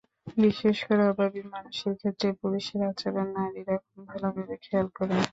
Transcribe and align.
বিশেষ 0.37 0.77
করে 0.87 1.03
অভাবী 1.11 1.41
মানুষের 1.53 1.93
ক্ষেত্রে 1.99 2.29
পুরুষের 2.39 2.81
আচরণ 2.89 3.27
নারীরা 3.35 3.75
খুব 3.85 4.01
ভালোভাবে 4.09 4.55
খেয়াল 4.63 4.87
করেন। 4.97 5.21